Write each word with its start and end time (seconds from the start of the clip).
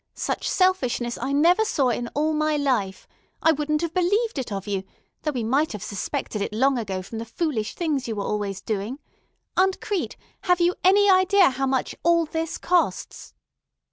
Such 0.15 0.49
selfishness 0.49 1.19
I 1.21 1.31
never 1.31 1.63
saw 1.63 1.89
in 1.89 2.07
all 2.15 2.33
my 2.33 2.57
life. 2.57 3.07
I 3.43 3.51
wouldn't 3.51 3.83
have 3.83 3.93
believed 3.93 4.39
it 4.39 4.51
of 4.51 4.65
you, 4.65 4.83
though 5.21 5.29
we 5.31 5.43
might 5.43 5.73
have 5.73 5.83
suspected 5.83 6.41
it 6.41 6.51
long 6.51 6.79
ago 6.79 7.03
from 7.03 7.19
the 7.19 7.23
foolish 7.23 7.75
things 7.75 8.07
you 8.07 8.15
were 8.15 8.25
always 8.25 8.61
doing. 8.61 8.97
Aunt 9.57 9.79
Crete, 9.79 10.17
have 10.45 10.59
you 10.59 10.73
any 10.83 11.07
idea 11.07 11.51
how 11.51 11.67
much 11.67 11.93
all 12.01 12.25
this 12.25 12.57
costs?" 12.57 13.35